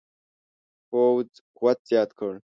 [0.89, 1.27] پوځ
[1.57, 2.33] قوت زیات کړ.